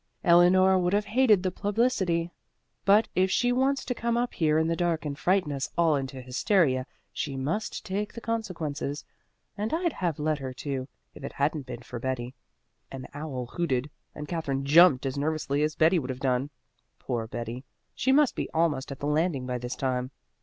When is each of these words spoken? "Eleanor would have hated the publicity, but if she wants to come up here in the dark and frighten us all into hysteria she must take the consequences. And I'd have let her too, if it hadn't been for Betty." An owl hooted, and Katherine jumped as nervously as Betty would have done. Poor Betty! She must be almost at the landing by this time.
"Eleanor 0.23 0.79
would 0.79 0.93
have 0.93 1.05
hated 1.05 1.43
the 1.43 1.51
publicity, 1.51 2.31
but 2.85 3.07
if 3.13 3.29
she 3.29 3.51
wants 3.51 3.85
to 3.85 3.93
come 3.93 4.17
up 4.17 4.33
here 4.33 4.57
in 4.57 4.65
the 4.65 4.75
dark 4.75 5.05
and 5.05 5.19
frighten 5.19 5.51
us 5.51 5.69
all 5.77 5.95
into 5.95 6.21
hysteria 6.23 6.87
she 7.13 7.37
must 7.37 7.85
take 7.85 8.11
the 8.11 8.19
consequences. 8.19 9.05
And 9.55 9.71
I'd 9.71 9.93
have 9.93 10.17
let 10.17 10.39
her 10.39 10.53
too, 10.55 10.87
if 11.13 11.23
it 11.23 11.33
hadn't 11.33 11.67
been 11.67 11.83
for 11.83 11.99
Betty." 11.99 12.33
An 12.91 13.05
owl 13.13 13.45
hooted, 13.45 13.91
and 14.15 14.27
Katherine 14.27 14.65
jumped 14.65 15.05
as 15.05 15.19
nervously 15.19 15.61
as 15.61 15.75
Betty 15.75 15.99
would 15.99 16.09
have 16.09 16.19
done. 16.19 16.49
Poor 16.97 17.27
Betty! 17.27 17.63
She 17.93 18.11
must 18.11 18.35
be 18.35 18.49
almost 18.55 18.91
at 18.91 19.01
the 19.01 19.05
landing 19.05 19.45
by 19.45 19.59
this 19.59 19.75
time. 19.75 20.09